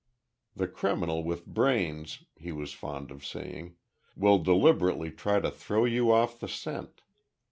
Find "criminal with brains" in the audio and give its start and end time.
0.67-2.23